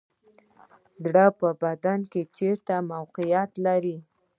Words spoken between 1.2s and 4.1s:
په بدن کې چیرته موقعیت لري